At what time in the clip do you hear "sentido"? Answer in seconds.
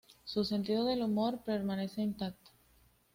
0.43-0.83